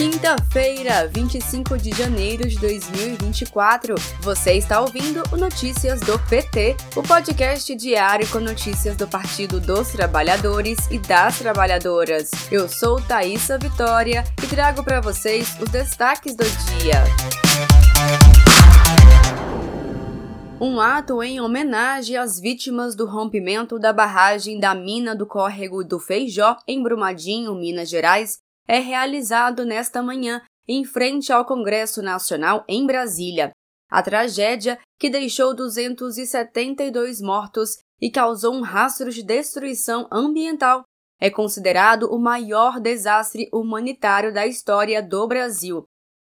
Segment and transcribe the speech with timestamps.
[0.00, 3.94] Quinta-feira, 25 de janeiro de 2024.
[4.22, 9.90] Você está ouvindo o Notícias do PT, o podcast diário com notícias do Partido dos
[9.90, 12.30] Trabalhadores e das Trabalhadoras.
[12.50, 17.04] Eu sou Thaisa Vitória e trago para vocês os destaques do dia.
[20.58, 26.00] Um ato em homenagem às vítimas do rompimento da barragem da mina do córrego do
[26.00, 32.86] Feijó, em Brumadinho, Minas Gerais, é realizado nesta manhã em frente ao Congresso Nacional em
[32.86, 33.50] Brasília.
[33.90, 40.84] A tragédia, que deixou 272 mortos e causou um rastro de destruição ambiental,
[41.20, 45.84] é considerado o maior desastre humanitário da história do Brasil.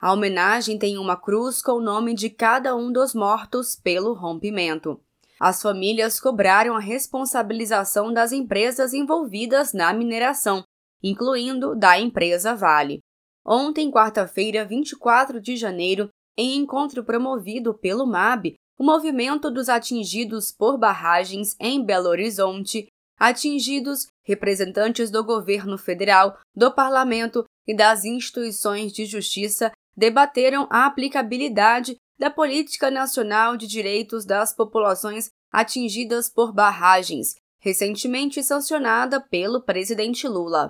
[0.00, 5.00] A homenagem tem uma cruz com o nome de cada um dos mortos pelo rompimento.
[5.40, 10.62] As famílias cobraram a responsabilização das empresas envolvidas na mineração,
[11.04, 13.00] incluindo da empresa Vale.
[13.46, 20.78] Ontem, quarta-feira, 24 de janeiro, em encontro promovido pelo MAB, o movimento dos atingidos por
[20.78, 22.86] barragens em Belo Horizonte,
[23.18, 31.96] atingidos representantes do governo federal, do parlamento e das instituições de justiça debateram a aplicabilidade
[32.18, 37.34] da Política Nacional de Direitos das Populações atingidas por barragens,
[37.64, 40.68] recentemente sancionada pelo presidente Lula.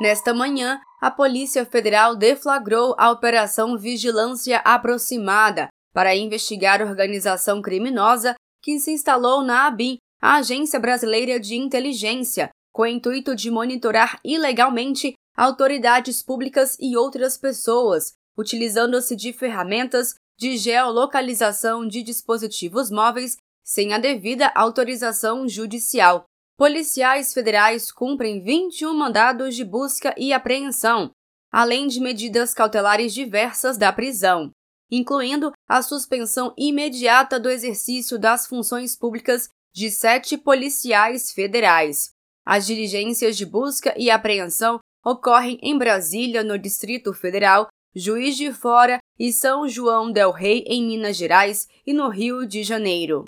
[0.00, 8.80] Nesta manhã, a Polícia Federal deflagrou a Operação Vigilância Aproximada para investigar organização criminosa que
[8.80, 15.14] se instalou na ABIN, a Agência Brasileira de Inteligência, com o intuito de monitorar ilegalmente
[15.36, 23.98] autoridades públicas e outras pessoas, utilizando-se de ferramentas de geolocalização de dispositivos móveis sem a
[23.98, 26.24] devida autorização judicial.
[26.56, 31.10] Policiais federais cumprem 21 mandados de busca e apreensão,
[31.50, 34.50] além de medidas cautelares diversas da prisão,
[34.90, 42.12] incluindo a suspensão imediata do exercício das funções públicas de sete policiais federais.
[42.44, 48.98] As diligências de busca e apreensão ocorrem em Brasília, no Distrito Federal, Juiz de Fora
[49.18, 53.24] e São João del Rei, em Minas Gerais, e no Rio de Janeiro.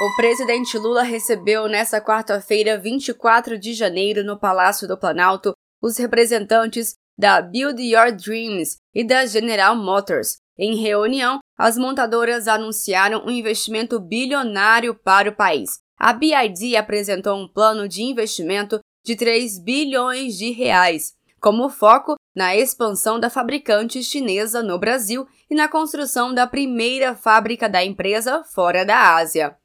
[0.00, 6.96] O presidente Lula recebeu nesta quarta-feira, 24 de janeiro, no Palácio do Planalto, os representantes
[7.16, 10.38] da Build Your Dreams e da General Motors.
[10.58, 15.78] Em reunião, as montadoras anunciaram um investimento bilionário para o país.
[15.96, 22.56] A BID apresentou um plano de investimento de 3 bilhões de reais, como foco na
[22.56, 28.84] expansão da fabricante chinesa no Brasil e na construção da primeira fábrica da empresa fora
[28.84, 29.56] da Ásia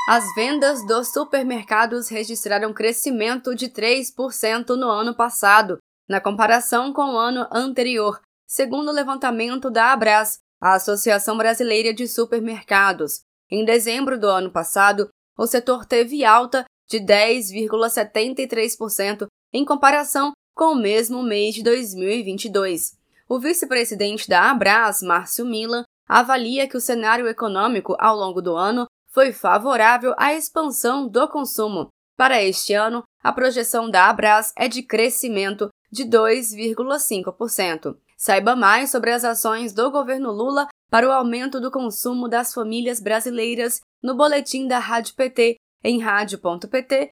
[0.07, 7.17] As vendas dos supermercados registraram crescimento de 3% no ano passado, na comparação com o
[7.17, 13.19] ano anterior, segundo o levantamento da Abras, a Associação Brasileira de Supermercados.
[13.51, 20.81] Em dezembro do ano passado, o setor teve alta de 10,73% em comparação com o
[20.81, 22.97] mesmo mês de 2022.
[23.27, 28.87] O vice-presidente da Abras, Márcio Milan, avalia que o cenário econômico ao longo do ano
[29.17, 31.87] foi favorável à expansão do consumo.
[32.15, 37.97] Para este ano, a projeção da Abras é de crescimento de 2,5%.
[38.15, 42.99] Saiba mais sobre as ações do governo Lula para o aumento do consumo das famílias
[42.99, 47.11] brasileiras no boletim da Rádio PT em radio.pt.org.br.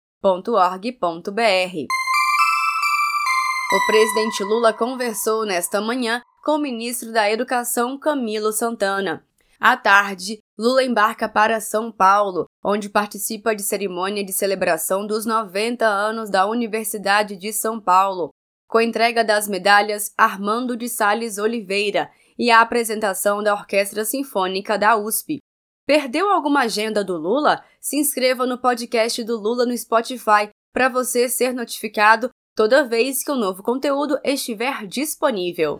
[3.73, 9.25] O presidente Lula conversou nesta manhã com o ministro da Educação Camilo Santana.
[9.59, 15.85] À tarde, Lula embarca para São Paulo, onde participa de cerimônia de celebração dos 90
[15.85, 18.29] anos da Universidade de São Paulo,
[18.67, 22.09] com entrega das medalhas Armando de Sales Oliveira
[22.39, 25.39] e a apresentação da Orquestra Sinfônica da USP.
[25.85, 27.61] Perdeu alguma agenda do Lula?
[27.81, 33.31] Se inscreva no podcast do Lula no Spotify para você ser notificado toda vez que
[33.31, 35.79] o um novo conteúdo estiver disponível.